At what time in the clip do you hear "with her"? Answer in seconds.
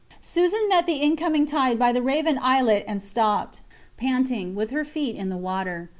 4.55-4.83